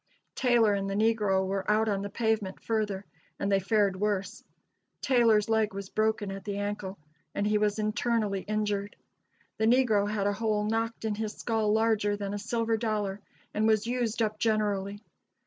[0.33, 3.05] Taylor and the negro were out on the pavement further,
[3.37, 4.43] and they fared worse.
[4.99, 6.97] Taylor's leg was broken at the ankle,
[7.35, 8.95] and he was internally injured.
[9.59, 13.19] The negro had a hole knocked in his skull larger than a silver dollar,
[13.53, 15.03] and was used up generally.